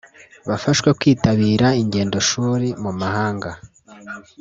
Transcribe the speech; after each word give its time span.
bafashwe 0.47 0.89
kwitabira 0.99 1.67
ingendo 1.81 2.17
shuri 2.29 2.67
mu 2.83 2.91
mahanga 2.99 3.49